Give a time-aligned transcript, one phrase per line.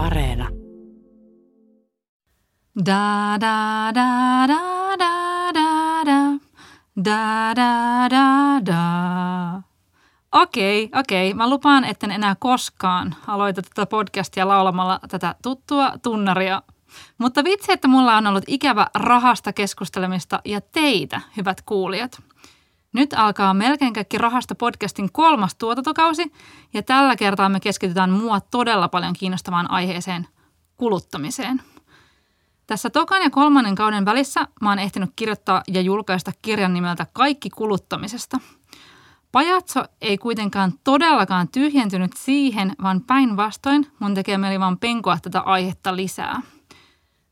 [0.00, 0.48] Areena.
[2.84, 6.38] Da da da da da da da
[7.04, 9.62] da da da da.
[10.32, 11.34] Okei, okei.
[11.34, 16.62] Mä lupaan, etten enää koskaan aloita tätä podcastia laulamalla tätä tuttua tunnaria.
[17.18, 22.22] Mutta vitsi, että mulla on ollut ikävä rahasta keskustelemista ja teitä, hyvät kuulijat.
[22.92, 26.32] Nyt alkaa melkein kaikki rahasta podcastin kolmas tuotantokausi
[26.74, 30.26] ja tällä kertaa me keskitytään mua todella paljon kiinnostavaan aiheeseen,
[30.76, 31.62] kuluttamiseen.
[32.66, 37.50] Tässä tokan ja kolmannen kauden välissä mä oon ehtinyt kirjoittaa ja julkaista kirjan nimeltä Kaikki
[37.50, 38.40] kuluttamisesta.
[39.32, 45.96] Pajatso ei kuitenkaan todellakaan tyhjentynyt siihen, vaan päinvastoin mun tekee mieli vaan penkoa tätä aihetta
[45.96, 46.42] lisää.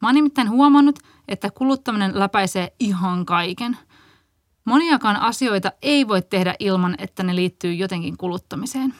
[0.03, 3.77] Mä oon nimittäin huomannut, että kuluttaminen läpäisee ihan kaiken–
[4.69, 8.95] Moniakaan asioita ei voi tehdä ilman, että ne liittyy jotenkin kuluttamiseen.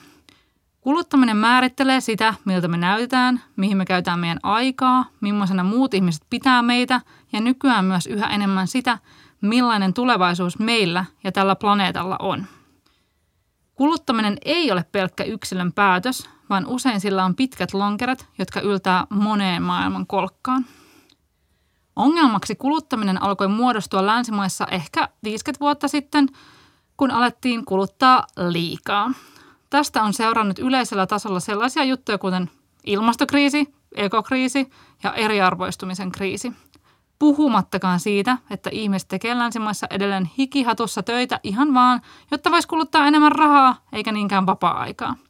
[0.81, 6.61] Kuluttaminen määrittelee sitä, miltä me näytetään, mihin me käytetään meidän aikaa, millaisena muut ihmiset pitää
[6.61, 7.01] meitä
[7.33, 8.97] ja nykyään myös yhä enemmän sitä,
[9.41, 12.45] millainen tulevaisuus meillä ja tällä planeetalla on.
[13.75, 19.61] Kuluttaminen ei ole pelkkä yksilön päätös, vaan usein sillä on pitkät lonkerat, jotka yltää moneen
[19.63, 20.65] maailman kolkkaan–
[21.95, 26.27] Ongelmaksi kuluttaminen alkoi muodostua länsimaissa ehkä 50 vuotta sitten,
[26.97, 29.11] kun alettiin kuluttaa liikaa.
[29.69, 32.51] Tästä on seurannut yleisellä tasolla sellaisia juttuja kuten
[32.85, 34.69] ilmastokriisi, ekokriisi
[35.03, 36.53] ja eriarvoistumisen kriisi.
[37.19, 43.31] Puhumattakaan siitä, että ihmiset tekee länsimaissa edelleen hikihatussa töitä ihan vaan, jotta voisi kuluttaa enemmän
[43.31, 45.15] rahaa eikä niinkään vapaa-aikaa–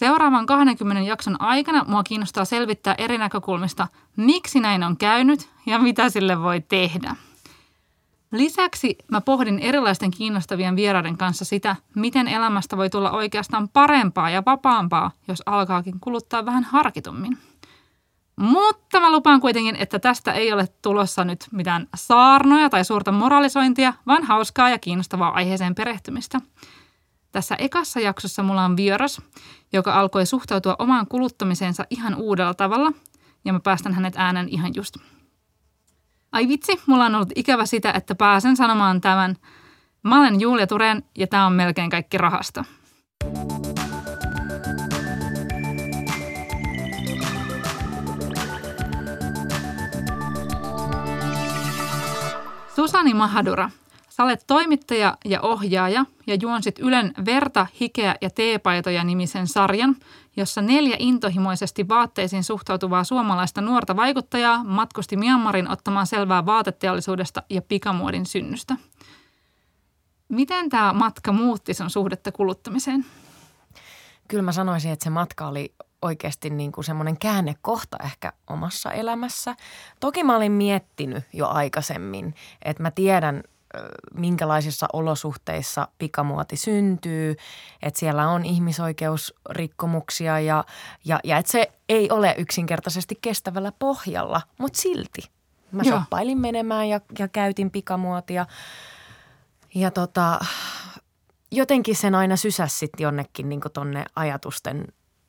[0.00, 6.10] Seuraavan 20 jakson aikana mua kiinnostaa selvittää eri näkökulmista, miksi näin on käynyt ja mitä
[6.10, 7.16] sille voi tehdä.
[8.32, 14.42] Lisäksi mä pohdin erilaisten kiinnostavien vieraiden kanssa sitä, miten elämästä voi tulla oikeastaan parempaa ja
[14.46, 17.38] vapaampaa, jos alkaakin kuluttaa vähän harkitummin.
[18.36, 23.92] Mutta mä lupaan kuitenkin, että tästä ei ole tulossa nyt mitään saarnoja tai suurta moralisointia,
[24.06, 26.40] vaan hauskaa ja kiinnostavaa aiheeseen perehtymistä–
[27.32, 29.22] tässä ekassa jaksossa mulla on vieras,
[29.72, 32.92] joka alkoi suhtautua omaan kuluttamiseensa ihan uudella tavalla,
[33.44, 34.96] ja mä päästän hänet äänen ihan just.
[36.32, 39.36] Ai vitsi, mulla on ollut ikävä sitä, että pääsen sanomaan tämän.
[40.02, 42.64] Mä olen Julia Turen ja tämä on melkein kaikki rahasta.
[52.76, 53.70] Susani Mahadura
[54.20, 59.96] Sä olet toimittaja ja ohjaaja ja juonsit Ylen Verta, Hikeä ja Teepaitoja nimisen sarjan,
[60.36, 68.26] jossa neljä intohimoisesti vaatteisiin suhtautuvaa suomalaista nuorta vaikuttajaa matkusti Myanmarin ottamaan selvää vaateteollisuudesta ja pikamuodin
[68.26, 68.76] synnystä.
[70.28, 73.06] Miten tämä matka muutti sun suhdetta kuluttamiseen?
[74.28, 79.56] Kyllä mä sanoisin, että se matka oli oikeasti niin kuin semmoinen käännekohta ehkä omassa elämässä.
[80.00, 83.42] Toki mä olin miettinyt jo aikaisemmin, että mä tiedän
[84.14, 87.36] minkälaisissa olosuhteissa pikamuoti syntyy,
[87.82, 90.64] että siellä on ihmisoikeusrikkomuksia ja,
[91.04, 95.22] ja, ja että se ei ole yksinkertaisesti kestävällä pohjalla, mutta silti.
[95.72, 95.98] Mä Joo.
[95.98, 98.46] soppailin menemään ja, ja käytin pikamuotia
[99.74, 100.40] ja tota,
[101.50, 104.84] jotenkin sen aina sysäs sitten jonnekin niin tonne ajatusten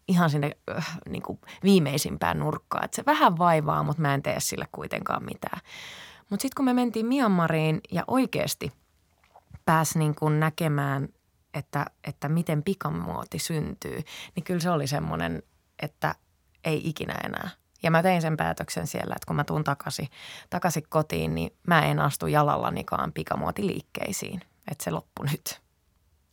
[0.08, 0.52] ihan sinne
[1.10, 1.24] niin
[1.64, 2.86] viimeisimpään nurkkaan.
[2.86, 5.62] Että se vähän vaivaa, mutta mä en tee sille kuitenkaan mitään.
[6.32, 8.72] Mutta sitten kun me mentiin Myanmariin ja oikeasti
[9.66, 11.10] pääsi niin kuin näkemään,
[11.54, 14.02] että, että miten pikamuoti syntyy,
[14.36, 15.44] niin kyllä se oli semmoinen,
[15.80, 16.16] että
[16.64, 17.50] ei ikinä enää.
[17.84, 20.08] Ja mä tein sen päätöksen siellä, että kun mä tuun takaisin,
[20.50, 24.42] takaisin kotiin, niin mä en astu jalallanikaan pikamuotiliikkeisiin.
[24.72, 25.62] Että se loppu nyt.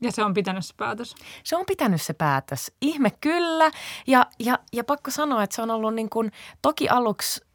[0.01, 1.15] Ja se on pitänyt se päätös?
[1.45, 2.73] Se on pitänyt se päätös.
[2.81, 3.71] Ihme kyllä.
[4.07, 6.33] Ja, ja, ja pakko sanoa, että se on ollut niin kuin,
[6.63, 7.48] toki aluksi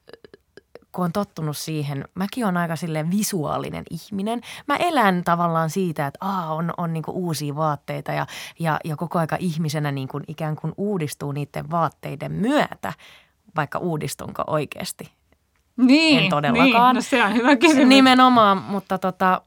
[0.93, 4.41] kun on tottunut siihen, mäkin on aika sille visuaalinen ihminen.
[4.67, 8.27] Mä elän tavallaan siitä, että aa, on, on niin uusia vaatteita ja,
[8.59, 12.93] ja, ja koko aika ihmisenä niin kuin ikään kuin uudistuu niiden vaatteiden myötä,
[13.55, 15.11] vaikka uudistunko oikeasti.
[15.77, 16.95] Niin, en todellakaan.
[16.95, 17.87] Niin, no se on hyvä kysymys.
[17.87, 19.41] Nimenomaan, mutta, tota,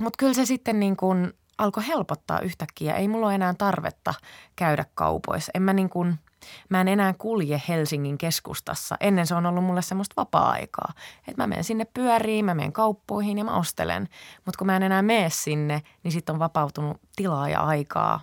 [0.00, 2.94] mutta kyllä se sitten niin kuin alkoi helpottaa yhtäkkiä.
[2.94, 4.14] Ei mulla ole enää tarvetta
[4.56, 5.50] käydä kaupoissa.
[5.54, 6.14] En mä niin kuin–
[6.68, 8.96] Mä en enää kulje Helsingin keskustassa.
[9.00, 10.92] Ennen se on ollut mulle semmoista vapaa-aikaa.
[11.28, 14.08] Että mä menen sinne pyöriin, mä menen kauppoihin ja mä ostelen.
[14.44, 18.20] Mutta kun mä en enää mene sinne, niin sitten on vapautunut tilaa ja aikaa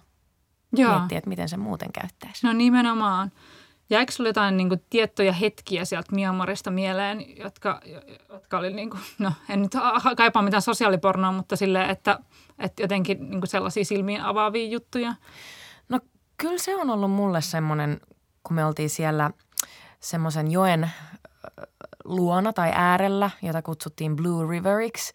[0.74, 0.96] Joo.
[0.96, 2.48] miettiä, että miten se muuten käyttäisi.
[2.48, 3.32] No nimenomaan.
[3.90, 7.82] Jäikö sinulle jotain niin kuin, tiettyjä hetkiä sieltä Myanmarista mieleen, jotka,
[8.30, 9.72] jotka oli, niin kuin, no en nyt
[10.18, 12.20] kaipaa mitään sosiaalipornoa, mutta silleen, että,
[12.60, 15.14] että jotenkin niin kuin sellaisia silmiin avaavia juttuja?
[15.90, 16.00] No
[16.38, 18.00] kyllä se on ollut mulle semmoinen
[18.44, 19.32] kun me oltiin siellä
[20.00, 20.92] semmoisen joen
[22.04, 25.14] luona tai äärellä, jota kutsuttiin Blue Riveriksi,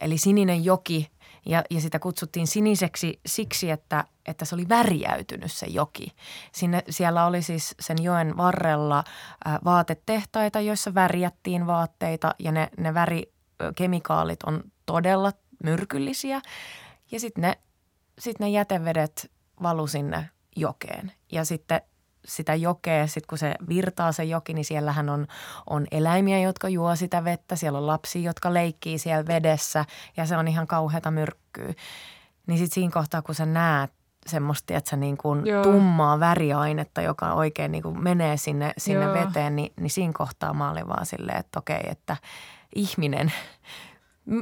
[0.00, 1.10] eli sininen joki.
[1.46, 6.12] Ja, ja sitä kutsuttiin siniseksi siksi, että, että se oli väriäytynyt se joki.
[6.52, 9.04] Sinne, siellä oli siis sen joen varrella
[9.44, 15.32] ää, vaatetehtaita, joissa värjättiin vaatteita ja ne, ne värikemikaalit on todella
[15.64, 16.40] myrkyllisiä.
[17.10, 17.58] Ja sitten ne,
[18.18, 19.30] sit ne jätevedet
[19.62, 21.12] valu sinne jokeen.
[21.32, 21.80] Ja sitten
[22.24, 25.26] sitä jokea, sitten kun se virtaa se joki, niin siellähän on,
[25.70, 27.56] on eläimiä, jotka juo sitä vettä.
[27.56, 29.84] Siellä on lapsia, jotka leikkii siellä vedessä
[30.16, 31.74] ja se on ihan kauheata myrkkyä.
[32.46, 33.92] Niin sitten siinä kohtaa, kun sä näet
[34.26, 39.56] semmoista, että se niin kuin tummaa väriainetta, joka oikein niin kuin menee sinne, sinne veteen,
[39.56, 42.16] niin, niin siinä kohtaa mä olin vaan silleen, että okei, että
[42.74, 43.32] ihminen,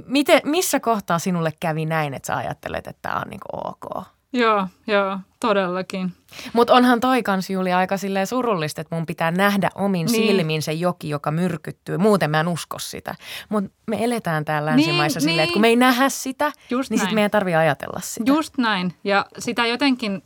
[0.06, 4.06] miten, missä kohtaa sinulle kävi näin, että sä ajattelet, että tämä on niin kuin ok?
[4.32, 6.12] Joo, joo, todellakin.
[6.53, 10.27] Mutta onhan toi kans Julia aika silleen surullista, että mun pitää nähdä omin niin.
[10.27, 11.99] silmin se joki, joka myrkyttyy.
[11.99, 13.15] Muuten mä en usko sitä.
[13.49, 16.91] Mutta me eletään täällä niin, länsimaissa niin, silleen, että kun me ei nähdä sitä, Just
[16.91, 18.32] niin sitten meidän tarvii ajatella sitä.
[18.32, 18.94] Just näin.
[19.05, 20.23] Ja sitä jotenkin,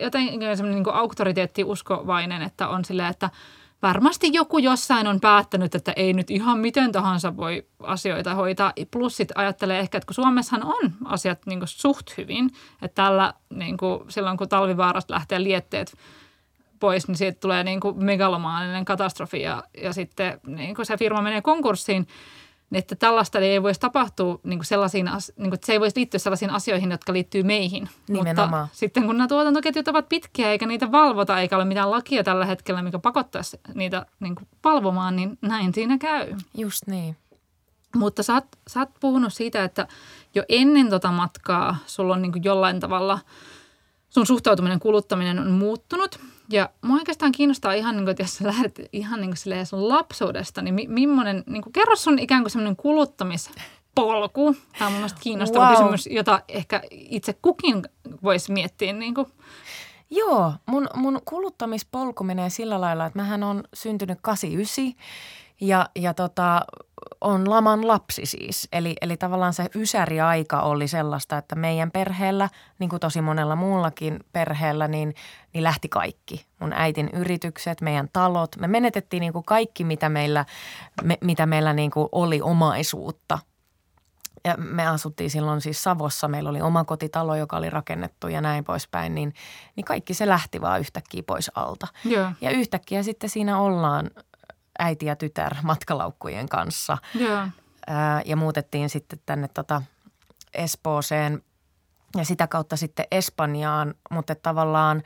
[0.00, 3.30] jotenkin semmoinen niin auktoriteettiuskovainen, että on silleen, että–
[3.82, 8.72] varmasti joku jossain on päättänyt, että ei nyt ihan miten tahansa voi asioita hoitaa.
[8.90, 12.50] Plus sitten ajattelee ehkä, että kun Suomessahan on asiat niin suht hyvin,
[12.82, 15.94] että tällä niin kuin, silloin kun talvivaarasta lähtee lietteet
[16.80, 21.22] pois, niin siitä tulee niin kuin megalomaaninen katastrofi ja, ja sitten niin kuin se firma
[21.22, 22.06] menee konkurssiin–
[22.72, 26.18] että tällaista ei voisi tapahtua niin kuin sellaisiin, niin kuin, että se ei voisi liittyä
[26.18, 27.88] sellaisiin asioihin, jotka liittyy meihin.
[28.08, 28.62] Nimenomaan.
[28.62, 32.46] Mutta sitten kun nämä tuotantoketjut ovat pitkiä eikä niitä valvota eikä ole mitään lakia tällä
[32.46, 36.34] hetkellä, mikä pakottaisi niitä niin kuin valvomaan, niin näin siinä käy.
[36.56, 37.16] Just niin.
[37.96, 39.88] Mutta sä oot, sä oot puhunut siitä, että
[40.34, 43.18] jo ennen tota matkaa sulla on niin kuin jollain tavalla,
[44.10, 48.46] sun suhtautuminen kuluttaminen on muuttunut– ja mua oikeastaan kiinnostaa ihan, niin kuin, että jos sä
[48.46, 52.50] lähdet ihan niin kuin sun lapsuudesta, niin mi- millainen, niin kuin, kerro sun ikään kuin
[52.50, 54.56] semmoinen kuluttamispolku.
[54.78, 55.76] Tämä on mun mielestä kiinnostava wow.
[55.76, 57.82] kysymys, jota ehkä itse kukin
[58.22, 58.92] voisi miettiä.
[58.92, 59.26] Niin kuin.
[60.10, 64.94] Joo, mun, mun kuluttamispolku menee sillä lailla, että mähän on syntynyt 89
[65.60, 66.60] ja, ja tota,
[67.20, 68.68] on laman lapsi siis.
[68.72, 74.20] Eli, eli tavallaan se ysäriaika oli sellaista, että meidän perheellä, niin kuin tosi monella muullakin
[74.32, 75.14] perheellä, niin,
[75.54, 76.46] niin lähti kaikki.
[76.60, 78.56] Mun äitin yritykset, meidän talot.
[78.56, 80.44] Me menetettiin niin kuin kaikki, mitä meillä,
[81.02, 83.38] me, mitä meillä niin kuin oli omaisuutta.
[84.44, 88.64] Ja me asuttiin silloin siis Savossa, meillä oli oma kotitalo, joka oli rakennettu ja näin
[88.64, 89.34] poispäin, niin,
[89.76, 91.86] niin kaikki se lähti vaan yhtäkkiä pois alta.
[92.06, 92.34] Yeah.
[92.40, 94.10] Ja yhtäkkiä sitten siinä ollaan
[94.78, 96.98] äiti ja tytär matkalaukkujen kanssa.
[97.20, 97.50] Yeah.
[97.86, 99.82] Ää, ja muutettiin sitten tänne tota
[100.54, 101.42] Espooseen
[102.16, 105.02] ja sitä kautta sitten Espanjaan, mutta tavallaan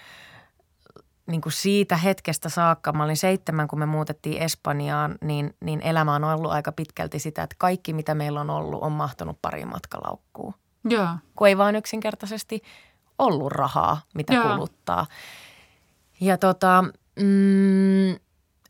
[1.27, 6.15] niin kuin siitä hetkestä saakka, mä olin seitsemän, kun me muutettiin Espanjaan, niin, niin elämä
[6.15, 10.55] on ollut aika pitkälti sitä, että kaikki mitä meillä on ollut on mahtunut pariin matkalaukkuun.
[10.85, 11.09] Joo.
[11.37, 12.63] Kun ei vaan yksinkertaisesti
[13.19, 14.49] ollut rahaa, mitä Joo.
[14.49, 15.07] kuluttaa.
[16.21, 16.85] Ja tota,
[17.17, 18.17] mm,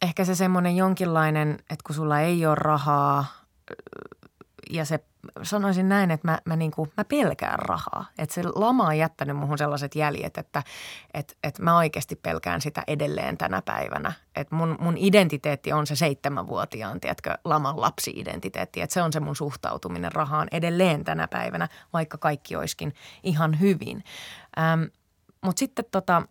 [0.03, 3.25] ehkä se semmoinen jonkinlainen, että kun sulla ei ole rahaa
[4.71, 5.01] ja se
[5.43, 8.07] sanoisin näin, että mä, mä, niin kuin, mä pelkään rahaa.
[8.19, 10.63] Että se lama on jättänyt muhun sellaiset jäljet, että
[11.15, 14.13] et, et mä oikeasti pelkään sitä edelleen tänä päivänä.
[14.37, 18.81] Että mun, mun identiteetti on se seitsemänvuotiaan, tiedätkö, laman lapsi-identiteetti.
[18.81, 24.05] Että se on se mun suhtautuminen rahaan edelleen tänä päivänä, vaikka kaikki olisikin ihan hyvin.
[24.59, 24.83] Ähm,
[25.45, 26.23] Mutta sitten tota,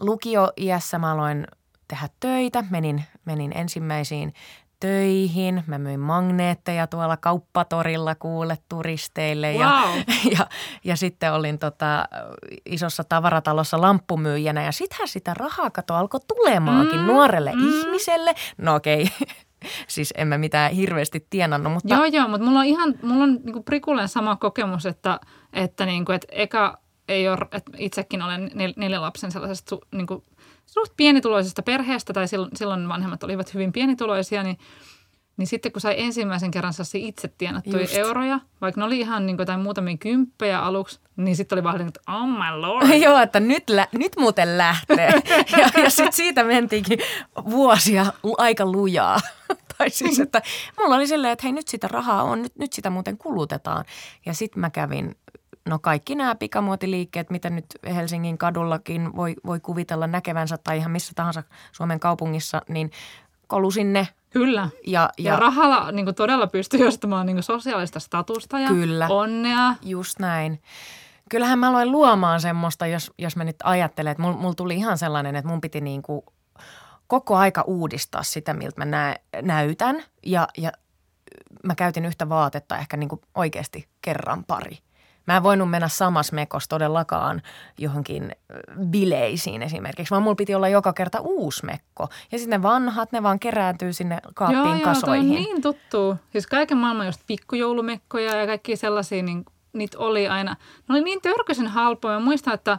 [0.00, 1.46] lukio-iässä mä aloin
[1.88, 2.64] tehdä töitä.
[2.70, 4.32] Menin, menin ensimmäisiin
[4.80, 5.64] töihin.
[5.66, 9.52] Mä myin magneetteja tuolla kauppatorilla kuule turisteille.
[9.52, 9.60] Wow.
[9.60, 9.82] Ja,
[10.38, 10.46] ja,
[10.84, 12.04] ja sitten olin tota,
[12.66, 14.64] isossa tavaratalossa lamppumyyjänä.
[14.64, 17.68] Ja sittenhän sitä rahaa kato alkoi tulemaankin mm, nuorelle mm.
[17.68, 18.34] ihmiselle.
[18.58, 19.34] No okei, okay.
[19.88, 21.72] siis en mä mitään hirveästi tienannut.
[21.72, 21.94] Mutta...
[21.94, 25.20] Joo, joo, mutta mulla on ihan, mulla on niin Prikulen sama kokemus, että,
[25.52, 26.78] että, niin kuin, että eka
[27.08, 30.24] ei ole, että itsekin olen nel, neljä lapsen sellaisesta niin kuin–
[30.68, 34.58] suht pienituloisesta perheestä tai silloin vanhemmat olivat hyvin pienituloisia, niin
[35.38, 37.94] niin sitten kun sai ensimmäisen kerran itse tienattuja Just.
[37.94, 42.00] euroja, vaikka ne oli ihan niin jotain muutamia kymppejä aluksi, niin sitten oli vaan että
[42.08, 42.94] oh my lord.
[43.04, 45.22] Joo, että nyt, lä- nyt muuten lähtee.
[45.58, 46.98] ja ja sitten siitä mentiinkin
[47.50, 48.06] vuosia
[48.38, 49.20] aika lujaa.
[49.78, 50.42] tai siis, että
[50.78, 53.84] mulla oli silleen, että hei nyt sitä rahaa on, nyt, nyt sitä muuten kulutetaan.
[54.26, 55.16] Ja sitten mä kävin
[55.68, 61.12] No kaikki nämä pikamuotiliikkeet, mitä nyt Helsingin kadullakin voi, voi kuvitella näkevänsä tai ihan missä
[61.14, 62.90] tahansa Suomen kaupungissa, niin
[63.46, 64.08] kolusin ne.
[64.30, 64.68] Kyllä.
[64.86, 69.74] Ja, ja, ja rahalla niin todella pystyy ostamaan niin sosiaalista statusta ja kyllä, onnea.
[69.82, 70.62] just näin.
[71.30, 74.98] Kyllähän mä aloin luomaan semmoista, jos, jos mä nyt ajattelen, että mulla mul tuli ihan
[74.98, 76.22] sellainen, että mun piti niin kuin
[77.06, 80.72] koko aika uudistaa sitä, miltä mä nä- näytän ja, ja
[81.64, 84.78] mä käytin yhtä vaatetta ehkä niin kuin oikeasti kerran pari.
[85.28, 87.42] Mä en voinut mennä samassa mekos todellakaan
[87.78, 88.32] johonkin
[88.86, 92.08] bileisiin esimerkiksi, vaan mulla piti olla joka kerta uusi mekko.
[92.32, 95.32] Ja sitten ne vanhat, ne vaan kerääntyy sinne kaappiin joo, kasoihin.
[95.32, 96.16] Joo, niin tuttu.
[96.32, 100.56] Siis kaiken maailman just pikkujoulumekkoja ja kaikki sellaisia, niin niitä oli aina.
[100.88, 102.18] Ne oli niin törkyisen halpoja.
[102.18, 102.78] Mä muistan, että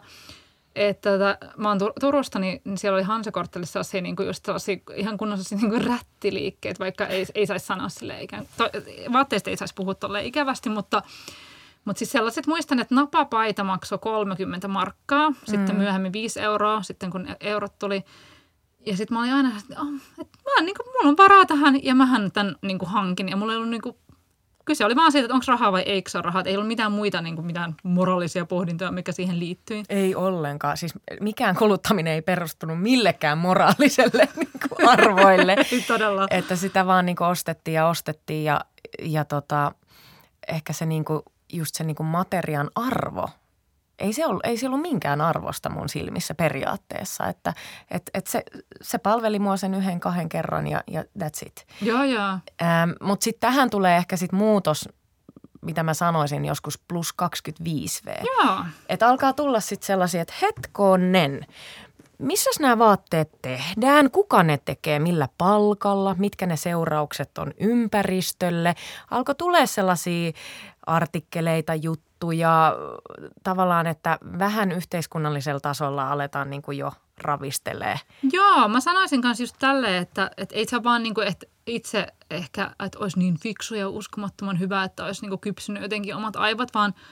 [0.76, 4.78] että tota, mä oon Turusta, niin, niin siellä oli Hansakorttelissa sellaisia, niin kuin just sellaisia
[4.96, 8.70] ihan kunnossa niin kuin rättiliikkeet, vaikka ei, ei saisi sanoa sille ikään to,
[9.14, 11.02] Vaatteista ei saisi puhua tolle ikävästi, mutta,
[11.86, 15.36] mutta siis sellaiset, muistan, että napapaita maksoi 30 markkaa, mm.
[15.46, 18.04] sitten myöhemmin 5 euroa, sitten kun eurot tuli.
[18.86, 19.88] Ja sitten mä olin aina, että, oh,
[20.22, 23.30] että mä, niin kuin, mulla on varaa tähän ja mähän tämän niin kuin hankin.
[23.30, 23.96] Ja mulla ei ollut niin kuin,
[24.70, 26.44] kyse oli vaan siitä, että onko rahaa vai eikö ole rahaa.
[26.46, 29.84] Ei ollut mitään muita niin kuin mitään moraalisia pohdintoja, mikä siihen liittyi.
[29.90, 30.78] Ei ollenkaan.
[30.78, 35.56] Siis mikään kuluttaminen ei perustunut millekään moraaliselle niin kuin arvoille.
[35.88, 36.28] Todella.
[36.30, 38.62] Että sitä vaan niin kuin ostettiin ja ostettiin ja,
[39.02, 39.72] ja tota,
[40.48, 41.22] ehkä se niin kuin,
[41.54, 43.30] just se niin kuin materian arvo
[44.00, 47.54] ei se, ollut, ei se ollut minkään arvosta mun silmissä periaatteessa, että
[47.92, 48.44] et, et se,
[48.82, 51.68] se palveli mua sen yhden kahden kerran ja, ja that's it.
[51.82, 52.30] Joo, joo.
[52.62, 54.90] Ähm, Mutta sitten tähän tulee ehkä sitten muutos,
[55.62, 58.24] mitä mä sanoisin joskus plus 25V.
[58.26, 58.58] Joo.
[58.90, 61.46] Että alkaa tulla sitten sellaisia, että hetkonen,
[62.20, 68.76] missä nämä vaatteet tehdään, kuka ne tekee, millä palkalla, mitkä ne seuraukset on ympäristölle.
[69.12, 70.32] Alkoi tulee sellaisia
[70.88, 72.76] artikkeleita, juttuja,
[73.44, 78.00] tavallaan, että vähän yhteiskunnallisella tasolla aletaan niin kuin jo ravistelee.
[78.32, 82.08] Joo, mä sanoisin kanssa just tälleen, että, että ei se vaan niin kuin, että itse
[82.32, 86.36] ehkä, että olisi niin fiksu ja uskomattoman hyvä, että olisi niin kuin kypsynyt jotenkin omat
[86.36, 86.94] aivot, vaan–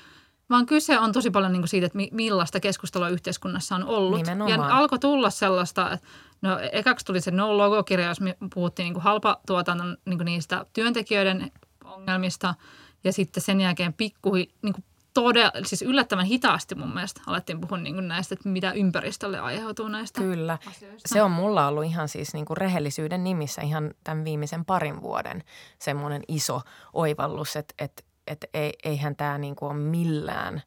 [0.50, 4.20] vaan kyse on tosi paljon niin kuin siitä, että millaista keskustelua yhteiskunnassa on ollut.
[4.20, 4.70] Nimenomaan.
[4.70, 6.08] Ja alkoi tulla sellaista, että
[6.42, 11.51] no ekaksi tuli se no-logokirja, jos me puhuttiin niin kuin halpatuotannon niin kuin niistä työntekijöiden
[11.84, 12.56] ongelmista.
[13.04, 17.77] Ja sitten sen jälkeen pikku, niin kuin todella, siis yllättävän hitaasti mun mielestä alettiin puhua
[17.77, 20.58] niin kuin näistä, että mitä ympäristölle aiheutuu näistä Kyllä.
[20.68, 21.10] asioista.
[21.10, 25.44] Se on mulla ollut ihan siis niin kuin rehellisyyden nimissä ihan tämän viimeisen parin vuoden
[25.80, 26.62] semmoinen iso
[26.94, 30.62] oivallus, että, että että ei, eihän tämä niin kuin ole millään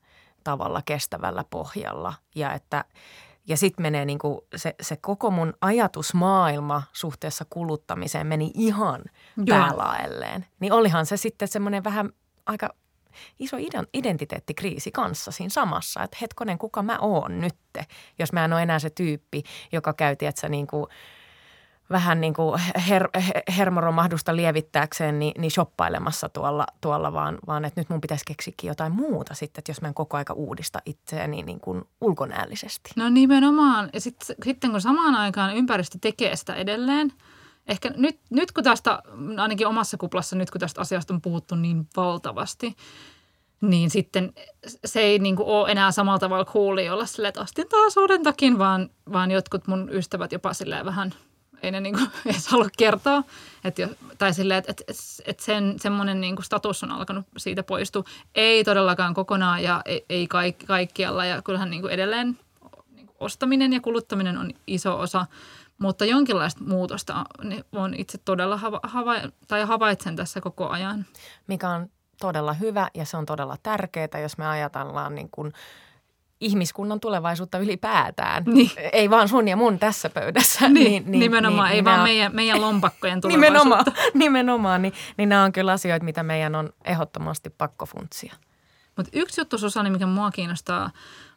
[0.45, 2.15] tavalla kestävällä pohjalla.
[2.35, 2.85] Ja, että,
[3.47, 9.03] ja sitten menee niin kuin se, se koko mun ajatusmaailma suhteessa kuluttamiseen meni ihan
[9.49, 10.47] päälaelleen.
[10.61, 12.11] Niin olihan se sitten semmoinen vähän
[12.47, 12.69] aika
[13.39, 13.57] iso
[13.95, 17.87] identiteettikriisi kanssa siinä samassa, että hetkonen, kuka mä oon nytte,
[18.19, 20.87] jos mä en ole enää se tyyppi, joka käy, tiedätkö, niin kuin–
[21.91, 23.09] vähän niin kuin her,
[23.57, 28.93] hermoromahdusta lievittääkseen niin, niin shoppailemassa tuolla, tuolla vaan, vaan että nyt mun pitäisi keksikin jotain
[28.93, 32.91] muuta sitten, että jos mä en koko aika uudista itseäni niin kuin ulkonäöllisesti.
[32.97, 33.91] No nimenomaan.
[33.93, 37.13] Ja sit, sitten kun samaan aikaan ympäristö tekee sitä edelleen,
[37.67, 39.03] ehkä nyt, nyt kun tästä,
[39.37, 42.77] ainakin omassa kuplassa, nyt kun tästä asiasta on puhuttu niin valtavasti,
[43.61, 44.33] niin sitten
[44.85, 48.23] se ei niin kuin ole enää samalla tavalla cooli olla silleen, että astin taas uuden
[48.23, 51.15] takin, vaan, vaan jotkut mun ystävät jopa silleen vähän–
[51.63, 53.23] ei ne niinku edes halua kertoa.
[53.65, 53.89] Et jo,
[54.19, 58.05] tai silleen, että et, et sen, semmoinen niinku status on alkanut siitä poistua.
[58.35, 61.25] Ei todellakaan kokonaan ja ei, ei kaik, kaikkialla.
[61.25, 62.39] Ja kyllähän niinku edelleen
[62.95, 65.27] niinku ostaminen ja kuluttaminen on iso osa.
[65.79, 67.25] Mutta jonkinlaista muutosta
[67.73, 69.15] on itse todella hava, hava,
[69.49, 71.07] tai havaitsen tässä koko ajan.
[71.47, 71.91] Mikä on
[72.21, 75.53] todella hyvä ja se on todella tärkeää, jos me ajatellaan niin kuin–
[76.41, 78.45] ihmiskunnan tulevaisuutta ylipäätään.
[78.47, 78.71] Niin.
[78.93, 80.69] Ei vaan sun ja mun tässä pöydässä.
[80.69, 83.57] Niin, niin, niin nimenomaan, niin, ei niin vaan on, meidän, meidän lompakkojen tulevaisuutta.
[83.59, 88.35] nimenomaan, nimenomaan niin, niin nämä on kyllä asioita, mitä meidän on ehdottomasti pakko funtsia.
[88.97, 90.91] Mutta yksi juttu, Susani, mikä mua kiinnostaa,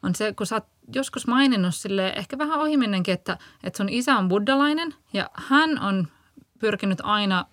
[0.04, 4.18] on se, kun sä oot joskus maininnut sille ehkä vähän ohimenenkin, että, että sun isä
[4.18, 6.08] on buddalainen ja hän on
[6.60, 7.46] pyrkinyt aina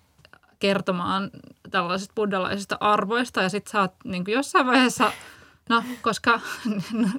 [0.59, 1.31] kertomaan
[1.71, 5.11] tällaisista buddalaisista arvoista ja sit sä oot niin jossain vaiheessa–
[5.71, 6.39] No, koska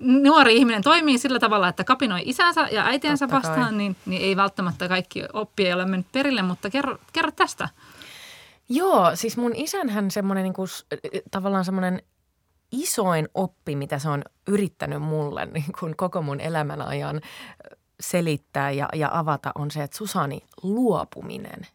[0.01, 4.37] nuori ihminen toimii sillä tavalla, että kapinoi isänsä ja äitiensä Totta vastaan, niin, niin ei
[4.37, 7.69] välttämättä kaikki oppi ei ole mennyt perille, mutta kerro, kerro tästä.
[8.69, 10.69] Joo, siis mun isänhän semmoinen niin kuin,
[11.31, 12.03] tavallaan semmoinen
[12.73, 17.21] isoin oppi, mitä se on yrittänyt mulle niin kuin koko mun elämän ajan
[18.01, 21.67] selittää ja, ja avata, on se, että Susani, luopuminen,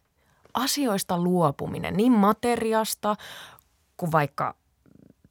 [0.54, 3.16] asioista luopuminen, niin materiasta
[3.96, 4.54] kuin vaikka–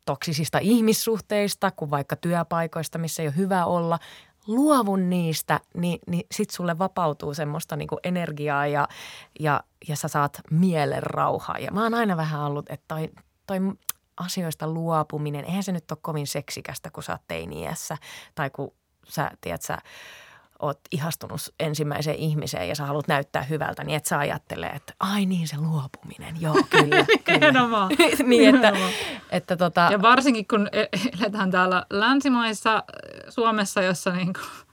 [0.07, 3.99] toksisista ihmissuhteista kuin vaikka työpaikoista, missä ei ole hyvä olla.
[4.47, 8.87] Luovun niistä, niin, niin sit sulle vapautuu semmoista niin kuin energiaa ja,
[9.39, 11.57] ja, ja sä saat mielen rauhaa.
[11.57, 13.09] Ja mä oon aina vähän ollut, että toi,
[13.47, 13.59] toi
[14.17, 17.65] asioista luopuminen, eihän se nyt ole kovin seksikästä, kun sä oot teini
[18.35, 18.73] Tai kun
[19.07, 19.77] sä, tiedät, sä
[20.59, 25.25] oot ihastunut ensimmäiseen ihmiseen ja sä haluat näyttää hyvältä, niin et sä ajattelee, että ai
[25.25, 27.05] niin se luopuminen, joo kyllä.
[27.27, 27.91] Nimenomaan.
[28.25, 28.73] niin, että,
[29.29, 30.85] että tota, Ja varsinkin kun e-
[31.19, 32.83] eletään täällä länsimaissa,
[33.29, 34.66] Suomessa, jossa, niin kuin,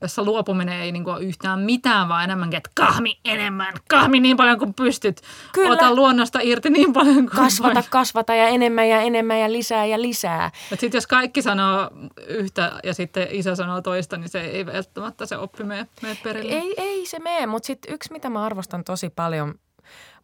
[0.00, 4.36] jossa luopuminen ei niin kuin ole yhtään mitään, vaan enemmänkin, että kahmi enemmän, kahmi niin
[4.36, 5.20] paljon kuin pystyt.
[5.52, 5.72] Kyllä.
[5.72, 7.88] Ota luonnosta irti niin paljon kuin kasvata, voit.
[7.88, 10.50] kasvata ja enemmän ja enemmän ja lisää ja lisää.
[10.70, 11.90] Sitten jos kaikki sanoo
[12.26, 16.52] yhtä ja sitten isä sanoo toista, niin se ei välttämättä se oppi mene, mene perille.
[16.52, 19.54] Ei, ei se mene, mutta sitten yksi, mitä mä arvostan tosi paljon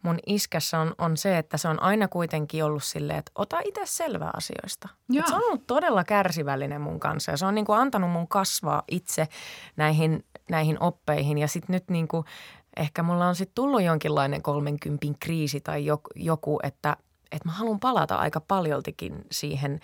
[0.01, 3.81] mun iskässä on, on se, että se on aina kuitenkin ollut silleen, että ota itse
[3.85, 4.89] selvää asioista.
[5.29, 9.27] Se on ollut todella kärsivällinen mun kanssa ja se on niinku antanut mun kasvaa itse
[9.75, 11.37] näihin, näihin oppeihin.
[11.37, 12.25] Ja sitten nyt niinku,
[12.77, 16.97] ehkä mulla on sitten tullut jonkinlainen 30 kriisi tai joku, joku että,
[17.31, 19.79] että mä haluan palata aika paljoltikin siihen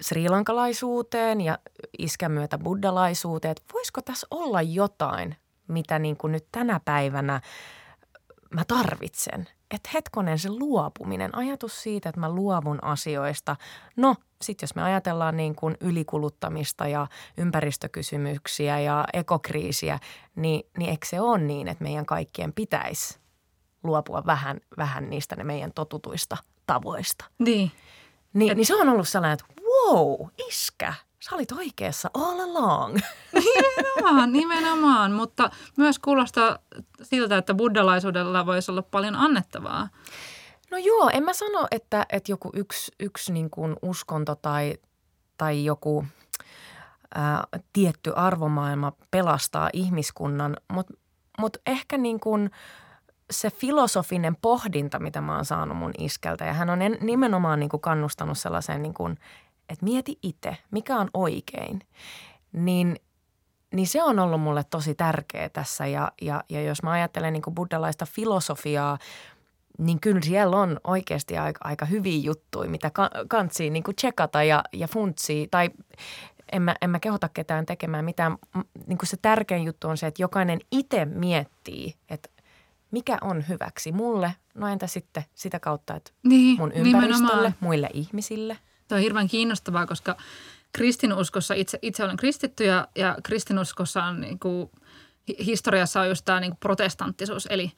[0.00, 1.58] srilankalaisuuteen ja
[1.98, 5.36] iskän myötä buddalaisuuteen, että voisiko tässä olla jotain,
[5.68, 7.40] mitä niin kuin nyt tänä päivänä
[8.54, 9.48] mä tarvitsen.
[9.70, 13.56] Että hetkonen se luopuminen, ajatus siitä, että mä luovun asioista.
[13.96, 17.06] No, sitten jos me ajatellaan niin kuin ylikuluttamista ja
[17.38, 19.98] ympäristökysymyksiä ja ekokriisiä,
[20.36, 23.18] niin, niin eikö se ole niin, että meidän kaikkien pitäisi
[23.82, 26.36] luopua vähän, vähän niistä ne meidän totutuista
[26.66, 27.24] tavoista.
[27.38, 27.72] Niin.
[28.32, 28.56] Niin, Et...
[28.56, 32.98] niin se on ollut sellainen, että wow, iskä, sä olit oikeassa all along.
[33.32, 36.58] Nimenomaan, nimenomaan, mutta myös kuulostaa
[37.02, 39.88] siltä, että buddhalaisuudella voisi olla paljon annettavaa.
[40.70, 44.74] No joo, en mä sano, että, että joku yksi, yksi niin kuin uskonto tai,
[45.38, 46.04] tai joku
[47.14, 50.94] ää, tietty arvomaailma pelastaa ihmiskunnan, mutta
[51.38, 52.50] mut ehkä niin kuin
[53.30, 57.68] se filosofinen pohdinta, mitä mä oon saanut mun iskältä, ja hän on en, nimenomaan niin
[57.68, 59.18] kuin kannustanut sellaiseen, niin kuin,
[59.68, 61.80] että mieti itse, mikä on oikein,
[62.52, 62.96] niin–
[63.74, 67.42] niin se on ollut mulle tosi tärkeä tässä ja, ja, ja jos mä ajattelen niin
[67.42, 68.98] kuin buddhalaista filosofiaa,
[69.78, 74.42] niin kyllä siellä on oikeasti aika, aika hyviä juttuja, mitä ka, kantsii niin kuin tsekata
[74.42, 75.70] ja, ja funtsia tai
[76.52, 78.36] en mä, en mä kehota ketään tekemään mitään.
[78.86, 82.28] Niin kuin se tärkein juttu on se, että jokainen itse miettii, että
[82.90, 87.54] mikä on hyväksi mulle, no entä sitten sitä kautta, että niin, mun ympäristölle, nimenomaan.
[87.60, 88.58] muille ihmisille.
[88.88, 90.16] Tämä on hirveän kiinnostavaa, koska
[90.72, 94.70] kristinuskossa, itse, itse olen kristitty ja, ja kristinuskossa on niin kuin,
[95.46, 97.72] historiassa on just tämä niin protestanttisuus, eli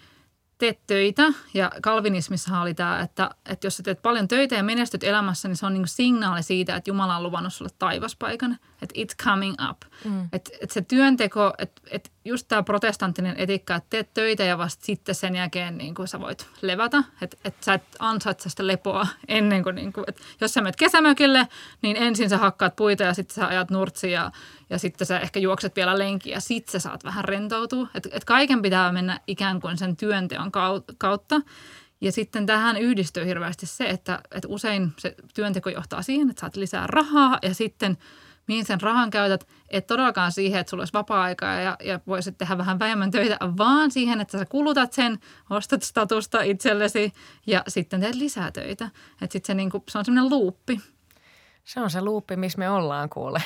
[0.59, 5.05] teet töitä ja kalvinismissa oli tämä, että, että jos sä teet paljon töitä ja menestyt
[5.05, 9.25] elämässä, niin se on niin signaali siitä, että Jumala on luvannut sulle taivaspaikan, että it's
[9.25, 9.83] coming up.
[10.05, 10.29] Mm.
[10.33, 14.87] Että, että se työnteko, että, että just tämä protestanttinen etiikka, että teet töitä ja vasta
[14.87, 19.07] sitten sen jälkeen niin kuin sä voit levätä, että, että sä et ansaitse sitä lepoa
[19.29, 21.49] ennen kuin, niin kuin että jos sä menet kesämökille,
[21.83, 24.33] niin ensin sä hakkaat puita ja sitten sä ajat nurtsia ja,
[24.71, 27.89] ja sitten sä ehkä juokset vielä lenkiä ja sitten sä saat vähän rentoutua.
[27.95, 30.53] Että, että kaiken pitää mennä ikään kuin sen työnteon
[30.99, 31.41] kautta.
[32.01, 36.57] Ja sitten tähän yhdistyy hirveästi se, että, että usein se työnteko johtaa siihen, että saat
[36.57, 37.99] lisää rahaa ja sitten–
[38.49, 42.59] mihin sen rahan käytät, et todellakaan siihen, että sulla olisi vapaa-aikaa ja, ja voisit tehdä
[42.59, 45.19] vähän vähemmän töitä, vaan siihen, että sä kulutat sen,
[45.51, 47.13] ostat statusta itsellesi
[47.47, 48.91] ja sitten teet lisää töitä.
[49.23, 50.81] Että sitten se, niinku, se on semmoinen luuppi.
[51.65, 53.43] Se on se luuppi, missä me ollaan kuule.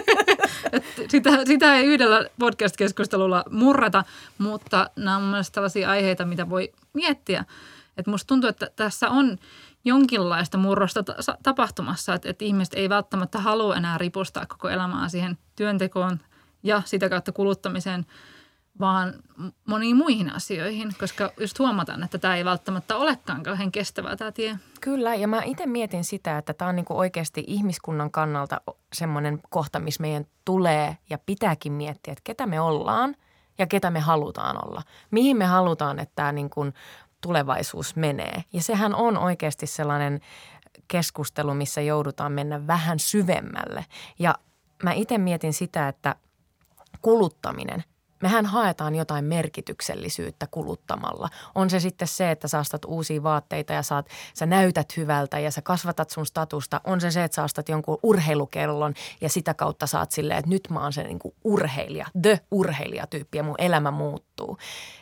[1.10, 4.04] sitä, sitä ei yhdellä podcast-keskustelulla murrata,
[4.38, 7.44] mutta nämä on mielestäni tällaisia aiheita, mitä voi miettiä.
[7.96, 9.38] Että musta tuntuu, että tässä on
[9.86, 11.04] jonkinlaista murrosta
[11.42, 16.20] tapahtumassa, että, että ihmiset ei välttämättä halua enää ripustaa koko elämää siihen työntekoon
[16.62, 18.06] ja sitä kautta kuluttamiseen,
[18.80, 19.14] vaan
[19.66, 24.58] moniin muihin asioihin, koska just huomataan, että tämä ei välttämättä olekaan kauhean kestävää tämä tie.
[24.80, 28.60] Kyllä, ja mä itse mietin sitä, että tämä on niinku oikeasti ihmiskunnan kannalta
[28.92, 33.16] semmoinen kohta, missä meidän tulee ja pitääkin miettiä, että ketä me ollaan
[33.58, 34.82] ja ketä me halutaan olla.
[35.10, 36.74] Mihin me halutaan, että tämä niin kuin
[37.20, 38.44] tulevaisuus menee.
[38.52, 40.20] Ja sehän on oikeasti sellainen
[40.88, 43.84] keskustelu, missä joudutaan mennä vähän syvemmälle.
[44.18, 44.34] Ja
[44.82, 46.14] mä itse mietin sitä, että
[47.02, 47.84] kuluttaminen–
[48.22, 51.28] mehän haetaan jotain merkityksellisyyttä kuluttamalla.
[51.54, 55.50] On se sitten se, että sä ostat uusia vaatteita ja saat, sä näytät hyvältä ja
[55.50, 56.80] sä kasvatat sun statusta.
[56.84, 60.68] On se se, että sä ostat jonkun urheilukellon ja sitä kautta saat silleen, että nyt
[60.70, 64.58] mä oon se niin kuin urheilija, the urheilijatyyppi ja mun elämä muuttuu.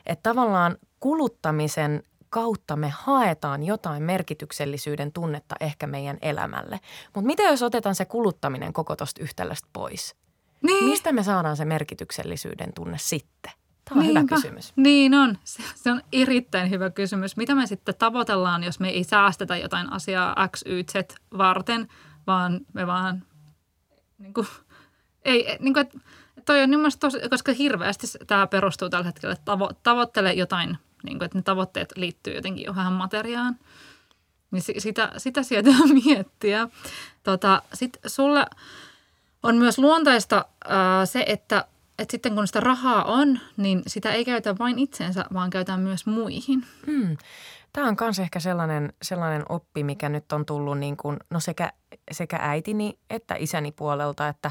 [0.06, 6.80] Että tavallaan kuluttamisen kautta me haetaan jotain merkityksellisyyden tunnetta ehkä meidän elämälle.
[7.14, 10.16] Mutta mitä jos otetaan se kuluttaminen koko tuosta yhtälöstä pois?
[10.62, 10.84] Niin.
[10.84, 13.52] Mistä me saadaan se merkityksellisyyden tunne sitten?
[13.84, 14.20] Tämä on Niinpä.
[14.20, 14.72] hyvä kysymys.
[14.76, 15.38] Niin on.
[15.44, 17.36] Se, se on erittäin hyvä kysymys.
[17.36, 20.94] Mitä me sitten tavoitellaan, jos me ei säästetä jotain asiaa X, Y, Z
[21.38, 21.88] varten,
[22.26, 23.22] vaan me vaan
[24.18, 24.46] niin kuin,
[25.24, 25.86] ei, niin kuin,
[26.44, 31.18] toi on niin tosi, koska hirveästi tämä perustuu tällä hetkellä, että tavo, tavoittele jotain, niin
[31.18, 33.56] kuin, että ne tavoitteet liittyy jotenkin vähän materiaan.
[34.50, 35.70] Niin sitä, sitä sieltä
[36.04, 36.68] miettiä.
[37.22, 38.46] Tota, Sitten sulle
[39.42, 41.64] on myös luontaista ää, se, että,
[41.98, 46.06] että sitten kun sitä rahaa on, niin sitä ei käytä vain itsensä, vaan käytetään myös
[46.06, 46.66] muihin.
[46.86, 47.16] Mm.
[47.72, 51.72] Tämä on myös ehkä sellainen, sellainen oppi, mikä nyt on tullut niin kuin, no sekä,
[52.12, 54.50] sekä äitini että isäni puolelta, että,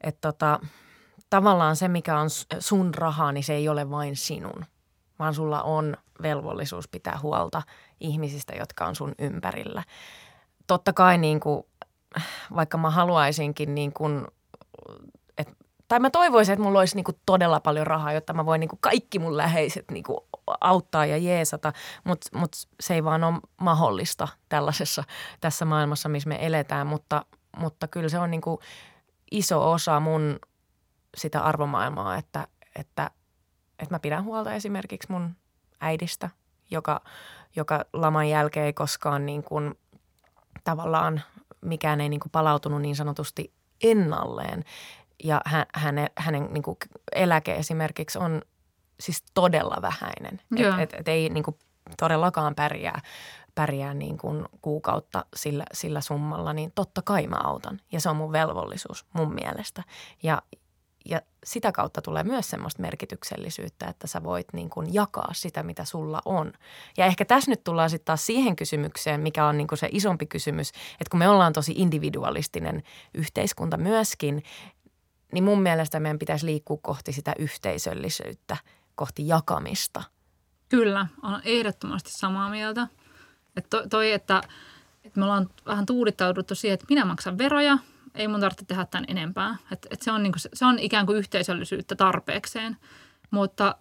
[0.00, 0.60] että tota,
[1.30, 4.64] tavallaan se, mikä on sun rahaa, niin se ei ole vain sinun,
[5.18, 7.62] vaan sulla on velvollisuus pitää huolta
[8.00, 9.82] ihmisistä, jotka on sun ympärillä.
[10.66, 11.62] Totta kai niin kuin,
[12.54, 14.26] vaikka mä haluaisinkin niin kuin,
[15.38, 15.48] et,
[15.88, 18.68] tai mä toivoisin, että mulla olisi niin kuin todella paljon rahaa, jotta mä voin niin
[18.68, 20.18] kuin kaikki mun läheiset niin kuin
[20.60, 21.72] auttaa ja jeesata,
[22.04, 22.50] mutta mut
[22.80, 25.04] se ei vaan ole mahdollista tällaisessa
[25.40, 27.26] tässä maailmassa, missä me eletään, mutta,
[27.56, 28.58] mutta kyllä se on niin kuin
[29.30, 30.38] iso osa mun
[31.16, 33.10] sitä arvomaailmaa, että, että,
[33.78, 35.36] että mä pidän huolta esimerkiksi mun
[35.80, 36.30] äidistä,
[36.70, 37.00] joka,
[37.56, 39.74] joka laman jälkeen ei koskaan niin kuin,
[40.64, 41.22] tavallaan
[41.60, 44.64] mikään ei niin kuin palautunut niin sanotusti ennalleen.
[45.24, 46.76] Ja hän, hänen, hänen niin kuin
[47.14, 48.42] eläke esimerkiksi on
[49.00, 50.40] siis todella vähäinen.
[50.56, 51.58] Että et, et ei niin kuin
[51.98, 53.00] todellakaan pärjää,
[53.54, 57.80] pärjää niin kuin kuukautta sillä, sillä summalla, niin totta kai mä autan.
[57.92, 59.82] Ja se on mun velvollisuus mun mielestä.
[60.22, 60.42] Ja,
[61.08, 65.84] ja sitä kautta tulee myös semmoista merkityksellisyyttä, että sä voit niin kuin jakaa sitä, mitä
[65.84, 66.52] sulla on.
[66.96, 70.26] Ja ehkä tässä nyt tullaan sitten taas siihen kysymykseen, mikä on niin kuin se isompi
[70.26, 72.82] kysymys, että kun me ollaan tosi individualistinen
[73.14, 74.42] yhteiskunta myöskin,
[75.32, 78.56] niin mun mielestä meidän pitäisi liikkua kohti sitä yhteisöllisyyttä,
[78.94, 80.02] kohti jakamista.
[80.68, 82.86] Kyllä, on ehdottomasti samaa mieltä.
[83.56, 84.42] Että toi, että,
[85.04, 87.78] että me ollaan vähän tuudittauduttu siihen, että minä maksan veroja–
[88.16, 89.56] ei mun tarvitse tehdä tämän enempää.
[89.72, 92.76] Et, et se, on niinku, se on ikään kuin yhteisöllisyyttä tarpeekseen,
[93.30, 93.74] mutta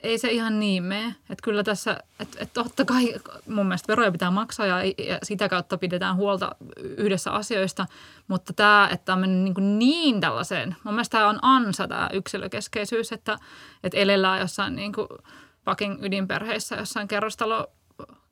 [0.00, 1.06] ei se ihan niin mene.
[1.06, 3.14] Että kyllä tässä, että et totta kai
[3.46, 7.86] mun mielestä veroja pitää maksaa ja, ja sitä kautta pidetään huolta yhdessä asioista,
[8.28, 13.12] mutta tämä, että on mennyt niin, niin tällaiseen, mun mielestä tämä on ansa tämä yksilökeskeisyys,
[13.12, 13.38] että,
[13.84, 15.08] että elellään jossain niin kuin
[15.64, 17.70] fucking ydinperheissä jossain kerrostalo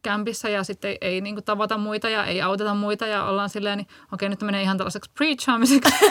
[0.02, 3.78] kämpissä ja sitten ei, niin kuin tavata muita ja ei auteta muita ja ollaan silleen,
[3.78, 5.94] niin okei nyt menee ihan tällaiseksi preachaamiseksi.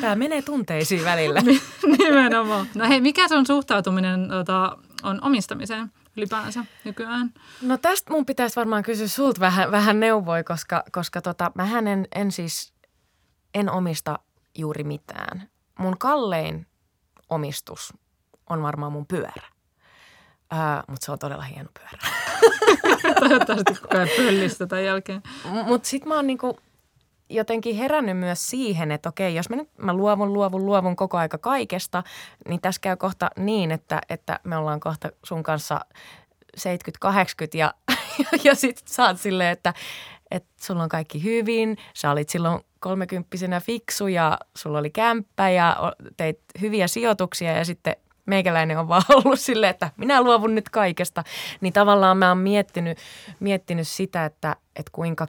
[0.00, 1.40] Tämä menee tunteisiin välillä.
[1.98, 2.66] Nimenomaan.
[2.74, 7.34] No hei, mikä sun suhtautuminen tota, on omistamiseen ylipäänsä nykyään?
[7.62, 12.08] No tästä mun pitäisi varmaan kysyä sulta vähän, vähän neuvoja, koska, koska tota, mähän en,
[12.14, 12.74] en siis,
[13.54, 14.18] en omista
[14.58, 15.48] juuri mitään.
[15.78, 16.66] Mun kallein
[17.28, 17.94] omistus
[18.50, 19.52] on varmaan mun pyörä.
[20.52, 21.98] Uh, mutta se on todella hieno pyörä.
[23.20, 25.22] Toivottavasti koko ajan pöllistä tämän jälkeen.
[25.66, 26.58] Mutta sitten mä oon niinku
[27.28, 31.38] jotenkin herännyt myös siihen, että okei, jos mä nyt mä luovun, luovun, luovun koko aika
[31.38, 32.02] kaikesta,
[32.48, 35.80] niin tässä käy kohta niin, että, että me ollaan kohta sun kanssa
[36.58, 36.64] 70-80
[37.54, 37.74] ja,
[38.44, 39.74] ja sitten sä oot silleen, että,
[40.30, 45.92] että sulla on kaikki hyvin, sä olit silloin kolmekymppisenä fiksu ja sulla oli kämppä ja
[46.16, 51.24] teit hyviä sijoituksia ja sitten– meikäläinen on vaan ollut silleen, että minä luovun nyt kaikesta.
[51.60, 52.98] Niin tavallaan mä oon miettinyt,
[53.40, 55.26] miettinyt sitä, että, että kuinka,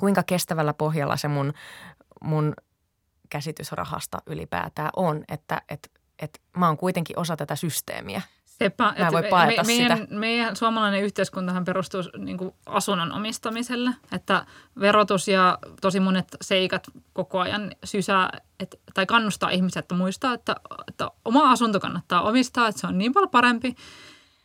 [0.00, 1.52] kuinka kestävällä pohjalla se mun,
[2.20, 2.54] mun
[3.30, 8.22] käsitys rahasta ylipäätään on, että, että, että mä oon kuitenkin osa tätä systeemiä.
[8.58, 10.14] Sepä, Mä voi paeta me, meidän, sitä.
[10.14, 14.46] Meidän suomalainen yhteiskuntahan perustuu niin kuin asunnon omistamiselle, että
[14.80, 20.56] verotus ja tosi monet seikat koko ajan sysää et, tai kannustaa ihmisiä, että muistaa, että,
[20.88, 23.76] että oma asunto kannattaa omistaa, että se on niin paljon parempi.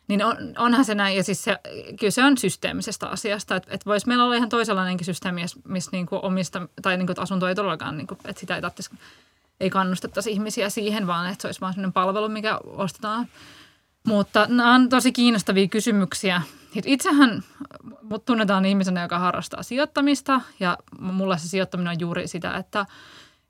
[0.08, 1.58] Niin on, onhan se näin, ja siis se,
[2.00, 6.06] kyllä se on systeemisestä asiasta, että, että voisi meillä olla ihan toisenlainenkin systeemi, missä niin
[6.06, 8.90] kuin omista, tai niin kuin, että asunto ei todellakaan, niin kuin, että sitä ei tarvitsisi,
[9.60, 13.28] ei kannustettaisi ihmisiä siihen, vaan että se olisi vain sellainen palvelu, mikä ostetaan–
[14.08, 16.42] mutta nämä on tosi kiinnostavia kysymyksiä.
[16.84, 17.42] Itsehän
[18.02, 22.86] mut tunnetaan ihmisenä, joka harrastaa sijoittamista ja mulla se sijoittaminen on juuri sitä, että,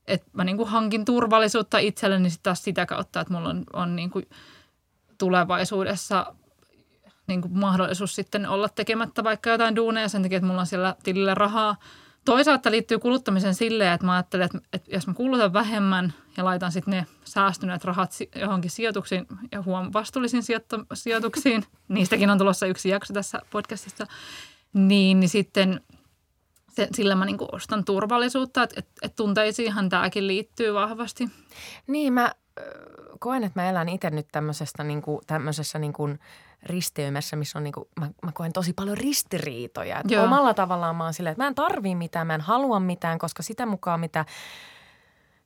[0.06, 3.96] että mä niin kuin hankin turvallisuutta itselleni niin taas sitä kautta, että mulla on, on
[3.96, 4.28] niin kuin
[5.18, 6.34] tulevaisuudessa
[7.26, 10.94] niin kuin mahdollisuus sitten olla tekemättä vaikka jotain duuneja sen takia, että mulla on siellä
[11.02, 11.76] tilillä rahaa–
[12.28, 16.72] Toisaalta liittyy kuluttamiseen silleen, että mä ajattelen, että, että jos mä kulutan vähemmän ja laitan
[16.72, 20.42] sitten ne säästyneet rahat johonkin sijoituksiin ja huom vastuullisiin
[20.94, 24.06] sijoituksiin, niistäkin on tulossa yksi jakso tässä podcastissa,
[24.72, 25.80] niin, niin sitten
[26.68, 31.28] se, sillä mä niin ostan turvallisuutta, että et, et tunteisiinhan tämäkin liittyy vahvasti.
[31.86, 32.32] Niin, mä,
[33.18, 36.18] koen, että mä elän itse nyt tämmöisestä, niin kuin, tämmöisessä niin kuin
[36.62, 39.98] risteymässä, missä on niin kuin, mä, mä koen tosi paljon ristiriitoja.
[39.98, 43.18] Että omalla tavallaan mä oon silleen, että mä en tarvii mitään, mä en halua mitään,
[43.18, 44.24] koska sitä mukaan mitä,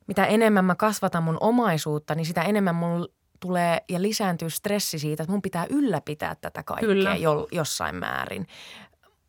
[0.07, 3.07] mitä enemmän mä kasvatan mun omaisuutta, niin sitä enemmän mun
[3.39, 8.47] tulee ja lisääntyy stressi siitä, että mun pitää ylläpitää tätä kaikkea jo, jossain määrin.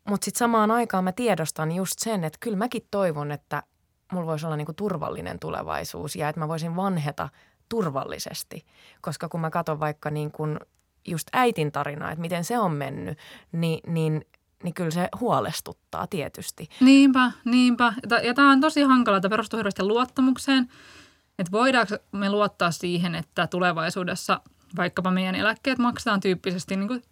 [0.09, 3.63] Mutta sitten samaan aikaan mä tiedostan just sen, että kyllä mäkin toivon, että
[4.11, 7.29] mulla voisi olla niinku turvallinen tulevaisuus ja että mä voisin vanheta
[7.69, 8.65] turvallisesti.
[9.01, 10.59] Koska kun mä katson vaikka niin kuin
[11.07, 13.17] just äitin tarinaa, että miten se on mennyt,
[13.51, 14.25] niin, niin
[14.63, 16.69] niin kyllä se huolestuttaa tietysti.
[16.79, 17.93] Niinpä, niinpä.
[18.23, 20.67] Ja tämä on tosi hankala, että perustuu hirveästi luottamukseen.
[21.39, 24.41] Että voidaanko me luottaa siihen, että tulevaisuudessa
[24.77, 27.03] vaikkapa meidän eläkkeet maksetaan tyyppisesti niin kuin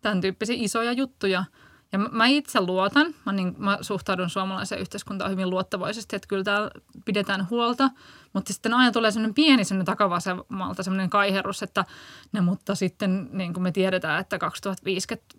[0.00, 1.44] tämän tyyppisiä isoja juttuja–
[1.96, 6.70] ja mä itse luotan, mä, niin, mä suhtaudun suomalaiseen yhteiskuntaan hyvin luottavaisesti, että kyllä täällä
[7.04, 7.90] pidetään huolta,
[8.32, 11.84] mutta sitten aina tulee sellainen pieni sellainen takavasemmalta sellainen kaiherus, että
[12.32, 15.34] ne, mutta sitten niin kuin me tiedetään, että 2050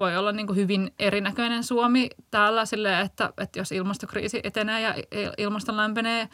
[0.00, 4.94] voi olla niin kuin hyvin erinäköinen Suomi täällä silleen, että, että jos ilmastokriisi etenee ja
[5.38, 6.28] ilmasto lämpenee,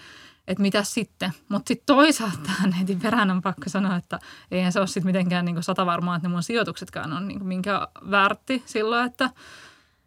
[0.49, 1.33] että mitä sitten.
[1.49, 4.19] Mutta sitten toisaalta heti perään on pakko sanoa, että
[4.51, 7.89] eihän se ole sitten mitenkään niin sata varmaa, että ne mun sijoituksetkaan on niin minkä
[8.11, 9.31] väärti silloin, että,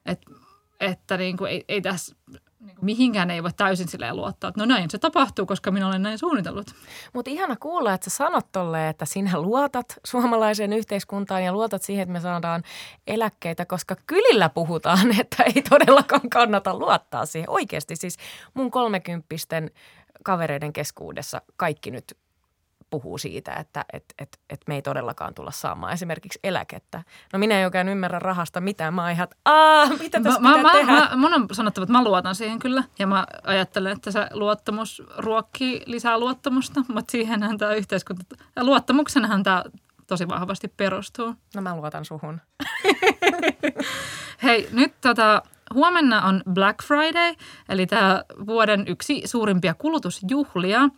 [0.05, 0.31] että,
[0.79, 2.15] että niin kuin ei, ei tässä
[2.59, 5.87] niin kuin mihinkään ei voi täysin silleen luottaa, että no näin se tapahtuu, koska minä
[5.87, 6.67] olen näin suunnitellut.
[7.13, 12.03] Mutta ihana kuulla, että sä sanot tolle, että sinä luotat suomalaiseen yhteiskuntaan ja luotat siihen,
[12.03, 12.63] että me saadaan
[13.07, 17.49] eläkkeitä, koska kylillä puhutaan, että ei todellakaan kannata luottaa siihen.
[17.49, 18.17] Oikeasti siis
[18.53, 19.71] mun kolmekymppisten
[20.23, 22.17] kavereiden keskuudessa kaikki nyt
[22.89, 27.03] puhuu siitä, että et, et, et me ei todellakaan tulla saamaan esimerkiksi eläkettä.
[27.33, 28.93] No minä en oikein ymmärrä rahasta mitään.
[28.93, 30.91] Mä ihan, Aa, mitä tässä mä, pitää mä, tehdä?
[30.91, 32.83] Mä, mun on sanottava, että mä luotan siihen kyllä.
[32.99, 36.81] Ja mä ajattelen, että se luottamus ruokkii lisää luottamusta.
[36.87, 38.23] Mutta siihenhän tämä yhteiskunta,
[38.59, 39.63] luottamuksenhan tämä
[40.07, 41.35] tosi vahvasti perustuu.
[41.55, 42.41] No mä luotan suhun.
[44.43, 47.35] Hei, nyt tota, huomenna on Black Friday,
[47.69, 50.89] eli tämä vuoden yksi suurimpia kulutusjuhlia.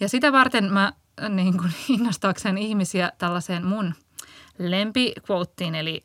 [0.00, 0.92] Ja sitä varten mä
[1.28, 3.94] niin kuin innostaakseen ihmisiä tällaiseen mun
[4.58, 6.04] lempikvouttiin, eli,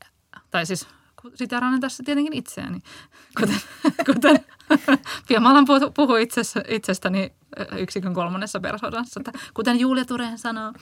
[0.52, 0.88] tai siis
[1.36, 2.80] sitä rannan tässä tietenkin itseäni,
[3.40, 3.60] kuten,
[4.06, 4.46] kuten
[5.28, 7.34] Piemalan puhui itsestä, itsestäni
[7.78, 10.74] yksikön kolmannessa persoonassa, että kuten Julia Tureen sanoo,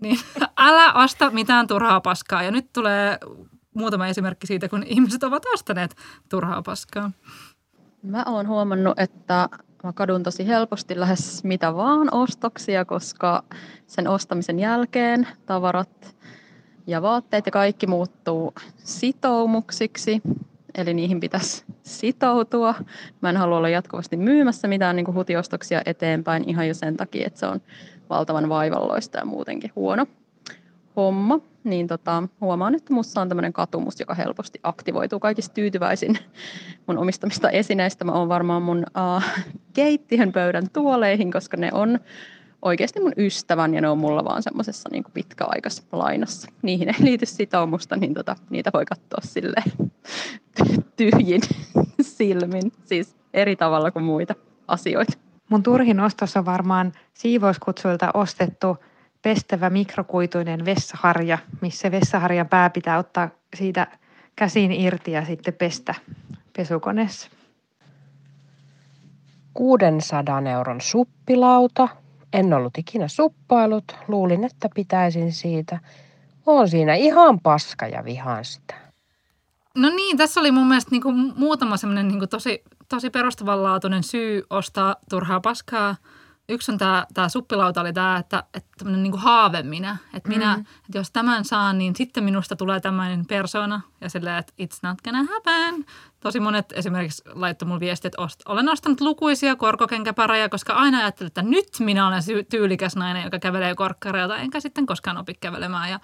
[0.00, 0.18] niin
[0.58, 2.42] älä osta mitään turhaa paskaa.
[2.42, 3.18] Ja nyt tulee
[3.74, 5.96] muutama esimerkki siitä, kun ihmiset ovat ostaneet
[6.28, 7.10] turhaa paskaa.
[8.02, 9.48] Mä oon huomannut, että
[9.84, 13.44] mä kadun tosi helposti lähes mitä vaan ostoksia, koska
[13.86, 16.16] sen ostamisen jälkeen tavarat
[16.86, 20.22] ja vaatteet ja kaikki muuttuu sitoumuksiksi.
[20.74, 22.74] Eli niihin pitäisi sitoutua.
[23.20, 27.40] Mä en halua olla jatkuvasti myymässä mitään niin hutiostoksia eteenpäin ihan jo sen takia, että
[27.40, 27.60] se on
[28.10, 30.06] valtavan vaivalloista ja muutenkin huono
[30.96, 36.18] homma, niin tota, huomaan, että minussa on tämmöinen katumus, joka helposti aktivoituu kaikista tyytyväisin
[36.86, 38.04] mun omistamista esineistä.
[38.04, 39.22] Mä oon varmaan mun uh,
[39.72, 42.00] keittiön pöydän tuoleihin, koska ne on
[42.62, 46.50] oikeasti mun ystävän ja ne on mulla vaan semmoisessa niin pitkäaikaisessa lainassa.
[46.62, 49.62] Niihin ei liity sitoumusta, niin tota, niitä voi katsoa sille
[50.96, 51.40] tyhjin
[52.00, 54.34] silmin, siis eri tavalla kuin muita
[54.68, 55.12] asioita.
[55.48, 58.76] Mun turhin ostos on varmaan siivouskutsuilta ostettu–
[59.24, 63.86] pestävä mikrokuituinen vessaharja, missä vessaharjan pää pitää ottaa siitä
[64.36, 65.94] käsin irti ja sitten pestä
[66.56, 67.30] pesukoneessa.
[69.54, 71.88] 600 euron suppilauta.
[72.32, 73.84] En ollut ikinä suppailut.
[74.08, 75.80] Luulin, että pitäisin siitä.
[76.46, 78.74] On siinä ihan paska ja vihaan sitä.
[79.76, 84.96] No niin, tässä oli mun mielestä niinku muutama semmoinen niinku tosi, tosi perustavanlaatuinen syy ostaa
[85.10, 85.96] turhaa paskaa–
[86.48, 89.96] yksi on tämä, tämä suppilauta oli tämä, että, että tämmöinen niin haave minä.
[90.14, 90.60] Että minä, mm.
[90.60, 95.02] että jos tämän saan, niin sitten minusta tulee tämmöinen persona ja silleen, että it's not
[95.02, 95.84] gonna happen.
[96.20, 101.26] Tosi monet esimerkiksi laittoi mulle viestiä, että ost, olen ostanut lukuisia korkokenkäpareja, koska aina ajattelin,
[101.26, 105.90] että nyt minä olen tyylikäs nainen, joka kävelee korkkareilta, enkä sitten koskaan opi kävelemään.
[105.90, 106.00] Ja,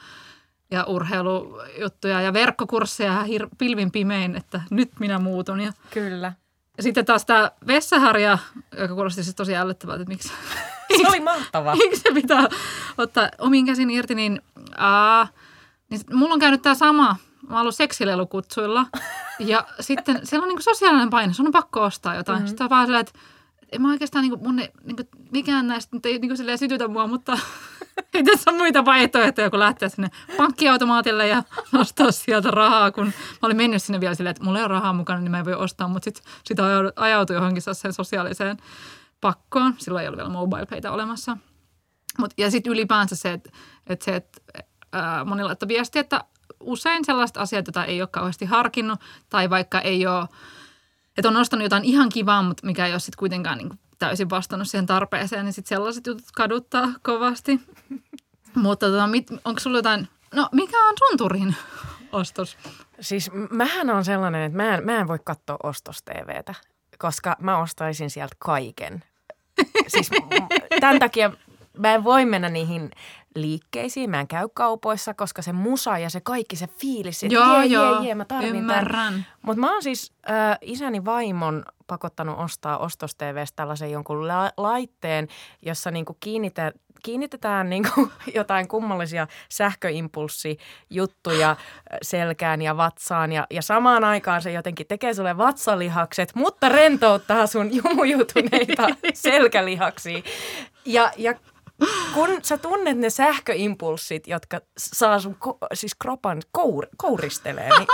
[0.70, 5.60] ja urheilujuttuja ja verkkokursseja hir- pilvin pimein, että nyt minä muutun.
[5.60, 6.32] Ja Kyllä.
[6.80, 8.38] Sitten taas tämä vessaharja,
[8.78, 10.28] joka kuulosti siis tosi ällöttävältä, että miksi...
[11.02, 11.74] Se oli mahtava.
[11.82, 12.48] miksi se pitää
[12.98, 14.42] ottaa omin käsin irti, niin,
[14.76, 15.28] aa,
[15.90, 17.16] niin mulla on käynyt tämä sama.
[17.48, 18.86] Mä oon ollut seksilelukutsuilla
[19.38, 22.36] ja sitten siellä on niinku sosiaalinen paine, sun on pakko ostaa jotain.
[22.36, 22.48] Mm-hmm.
[22.48, 23.18] Sitten on vaan silleen, että
[23.72, 27.38] en mä oikeastaan, niinku, mun, niinku, mikään näistä nyt ei niinku, sytytä mua, mutta
[28.14, 33.12] ei tässä ole muita vaihtoehtoja kuin lähteä sinne pankkiautomaatille ja nostaa sieltä rahaa, kun mä
[33.42, 35.54] olin mennyt sinne vielä silleen, että mulla ei ole rahaa mukana, niin mä en voi
[35.54, 36.58] ostaa, mutta sitten sit
[36.96, 38.56] ajautui johonkin sen sosiaaliseen
[39.20, 39.74] pakkoon.
[39.78, 41.36] Silloin ei ollut vielä mobile paytä olemassa.
[42.18, 43.50] Mut, ja sitten ylipäänsä se, että
[43.86, 44.40] et se, että
[44.92, 46.24] ää, moni laittaa viesti, että
[46.60, 50.28] usein sellaiset asiat, joita ei ole kauheasti harkinnut tai vaikka ei ole,
[51.16, 54.68] että on ostanut jotain ihan kivaa, mutta mikä ei ole sitten kuitenkaan niin täysin vastannut
[54.68, 57.60] siihen tarpeeseen, niin sitten sellaiset jutut kaduttaa kovasti.
[58.54, 59.08] mutta tota,
[59.44, 61.54] onko sulla jotain, no mikä on tunturin
[62.12, 62.58] ostos?
[63.00, 66.54] Siis mähän on sellainen, että mä en, mä en voi katsoa ostos-TVtä,
[66.98, 69.04] koska mä ostaisin sieltä kaiken.
[69.88, 70.10] Siis
[70.80, 71.32] tämän takia
[71.78, 72.90] mä en voi mennä niihin
[73.34, 77.56] liikkeisiin, mä en käy kaupoissa, koska se musa ja se kaikki, se fiilis, että joo,
[77.56, 79.26] jee, joo, jee, jee, mä tarvin Ymmärrän.
[79.42, 83.16] Mutta mä oon siis äh, isäni vaimon pakottanut ostaa ostos
[83.56, 85.28] tällaisen jonkun la- laitteen,
[85.62, 86.72] jossa niinku kiinnitä,
[87.02, 91.56] kiinnitetään niinku jotain kummallisia sähköimpulssijuttuja
[92.02, 97.74] selkään ja vatsaan ja, ja samaan aikaan se jotenkin tekee sulle vatsalihakset, mutta rentouttaa sun
[97.74, 100.22] jumujutuneita selkälihaksia.
[100.84, 101.34] Ja, ja
[102.14, 107.86] kun sä tunnet ne sähköimpulssit, jotka saa sun ko- siis kropan kour- kouristelee, niin,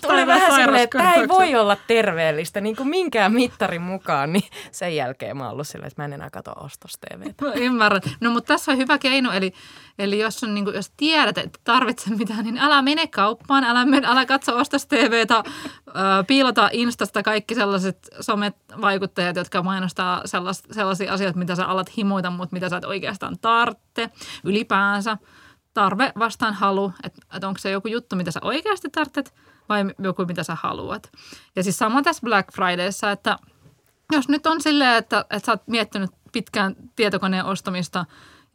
[0.06, 4.44] tuli vähän silleen, että tämä ei voi olla terveellistä niin kuin minkään mittarin mukaan, niin
[4.70, 6.92] sen jälkeen mä oon ollut silleen, että mä en enää katso ostos
[7.42, 8.00] No, ymmärrän.
[8.20, 9.52] No mutta tässä on hyvä keino, eli,
[9.98, 13.84] eli jos, on, niin kuin, jos tiedät, että tarvitset mitään, niin älä mene kauppaan, älä,
[13.84, 15.42] mene, älä katso ostos TVtä,
[16.26, 20.22] piilota Instasta kaikki sellaiset somet-vaikuttajat, jotka mainostaa
[20.72, 24.10] sellaisia asioita, mitä sä alat himoita, mutta mitä sä et oikeastaan tartte,
[24.44, 25.16] ylipäänsä
[25.74, 29.34] tarve vastaan halu, että, että onko se joku juttu, mitä sä oikeasti tarvitset
[29.68, 31.10] vai joku, mitä sä haluat.
[31.56, 33.38] Ja siis sama tässä Black Fridayssa, että
[34.12, 38.04] jos nyt on silleen, että, että sä oot miettinyt pitkään tietokoneen ostamista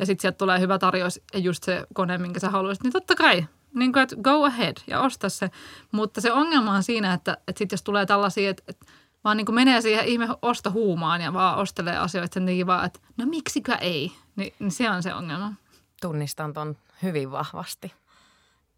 [0.02, 3.16] ja sitten sieltä tulee hyvä tarjous ja just se kone, minkä sä haluaisit, niin totta
[3.16, 5.50] kai niin kuin, että go ahead ja osta se.
[5.92, 8.86] Mutta se ongelma on siinä, että, että sitten jos tulee tällaisia, että, että
[9.24, 13.00] vaan niin kuin menee siihen ihme ostohuumaan ja vaan ostelee asioita sen niin vaan, että
[13.18, 14.12] no miksikö ei.
[14.36, 15.54] Niin, niin se on se ongelma.
[16.02, 17.94] Tunnistan ton hyvin vahvasti.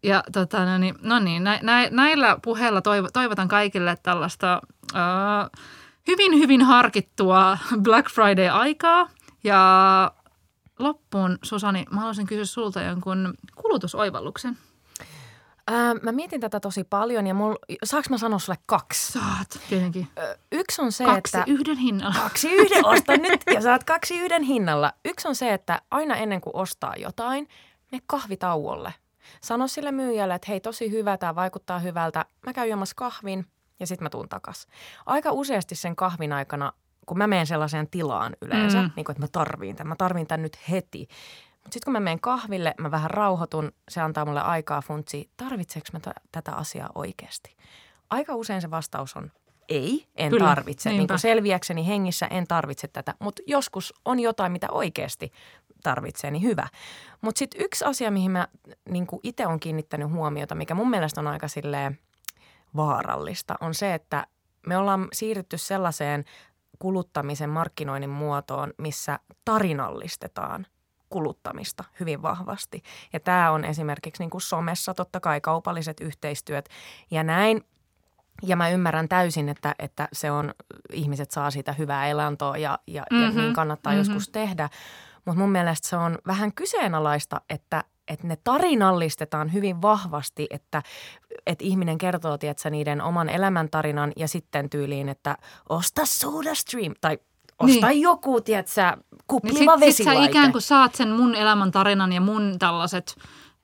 [0.02, 4.60] Ja tota, no niin, no niin nä, nä, näillä puheilla toiv, toivotan kaikille tällaista
[4.94, 5.60] uh,
[6.06, 9.08] hyvin, hyvin harkittua Black Friday-aikaa.
[9.44, 10.12] Ja
[10.78, 14.58] loppuun, Susani, mä haluaisin kysyä sulta jonkun kulutusoivalluksen.
[15.66, 19.12] Ää, mä mietin tätä tosi paljon ja mul, saaks mä sanoa sulle kaksi?
[19.12, 20.08] Saat, tietenkin.
[20.18, 21.52] Ö, yksi on se, kaksi että...
[21.52, 22.14] yhden hinnalla.
[22.14, 24.92] Kaksi yhden, osta nyt ja saat kaksi yhden hinnalla.
[25.04, 27.48] Yksi on se, että aina ennen kuin ostaa jotain,
[27.92, 28.94] me kahvitauolle.
[29.40, 32.24] Sano sille myyjälle, että hei tosi hyvä, tämä vaikuttaa hyvältä.
[32.46, 33.46] Mä käyn juomassa kahvin
[33.80, 34.66] ja sitten mä tuun takas.
[35.06, 36.72] Aika useasti sen kahvin aikana
[37.06, 38.90] kun mä menen sellaiseen tilaan yleensä, mm.
[38.96, 41.08] niin kuin, että mä tarviin tämän, mä tarviin tämän nyt heti,
[41.52, 45.88] mutta sitten kun mä menen kahville, mä vähän rauhoitun, se antaa mulle aikaa funtsia, tarvitseeko
[45.92, 47.56] mä t- tätä asiaa oikeasti?
[48.10, 49.30] Aika usein se vastaus on
[49.68, 50.90] ei, en Kyllä, tarvitse.
[50.90, 55.32] Niin kuin selviäkseni hengissä en tarvitse tätä, mutta joskus on jotain, mitä oikeasti
[55.82, 56.68] tarvitsee, niin hyvä.
[57.20, 58.48] Mutta sitten yksi asia, mihin mä
[58.88, 61.46] niin itse olen kiinnittänyt huomiota, mikä mun mielestä on aika
[62.76, 64.26] vaarallista, on se, että
[64.66, 66.24] me ollaan siirrytty sellaiseen
[66.78, 70.66] kuluttamisen markkinoinnin muotoon, missä tarinallistetaan
[71.10, 72.82] kuluttamista hyvin vahvasti.
[73.12, 76.68] Ja tämä on esimerkiksi niin kuin somessa totta kai kaupalliset yhteistyöt
[77.10, 77.64] ja näin.
[78.42, 80.54] Ja mä ymmärrän täysin, että, että se on,
[80.92, 83.36] ihmiset saa siitä hyvää elantoa ja, ja, mm-hmm.
[83.36, 83.98] ja niin kannattaa mm-hmm.
[83.98, 84.68] joskus tehdä.
[85.24, 90.82] Mutta mun mielestä se on vähän kyseenalaista, että, että ne tarinallistetaan hyvin vahvasti, että,
[91.46, 95.36] että ihminen kertoo, tiedätkö, niiden oman elämäntarinan ja sitten tyyliin, että
[95.68, 97.18] osta SodaStream tai
[97.58, 98.00] Osta niin.
[98.00, 102.20] joku, tiedätkö, kupliva niin sit, sit sä ikään kuin saat sen mun elämän tarinan ja
[102.20, 103.16] mun tällaiset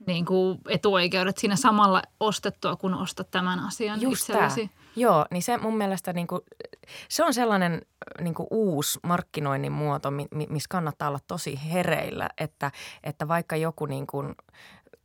[0.07, 4.67] niin kuin etuoikeudet siinä samalla ostettua, kun ostat tämän asian Just itsellesi.
[4.67, 4.77] Tää.
[4.97, 6.41] Joo, niin se mun mielestä niin kuin,
[7.09, 7.83] se on sellainen
[8.21, 10.11] niin kuin uusi markkinoinnin muoto,
[10.49, 12.71] missä kannattaa olla tosi hereillä, että,
[13.05, 14.35] että vaikka joku niin kuin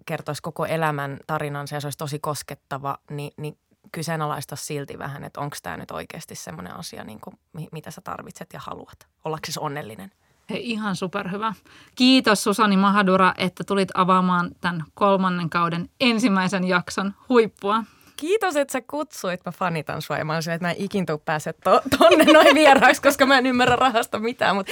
[0.05, 3.57] kertoisi koko elämän tarinansa ja se olisi tosi koskettava, niin, niin
[3.91, 7.39] kyseenalaista silti vähän, että onko tämä nyt oikeasti semmoinen asia, niin kuin,
[7.71, 9.07] mitä sä tarvitset ja haluat.
[9.25, 10.11] Ollaksesi onnellinen?
[10.49, 11.53] Hei, ihan superhyvä.
[11.95, 17.83] Kiitos Susani Mahadura, että tulit avaamaan tämän kolmannen kauden ensimmäisen jakson huippua.
[18.17, 19.45] Kiitos, että sä kutsuit.
[19.45, 22.55] Mä fanitan sua ja mä olisin, että mä en ikin tuu pääse to- tonne noin
[22.55, 24.72] vieraaksi, koska mä en ymmärrä rahasta mitään, mutta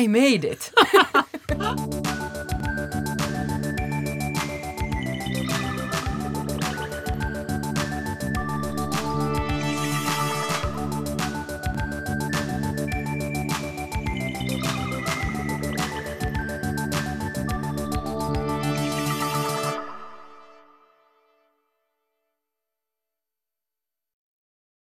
[0.00, 0.72] I made it.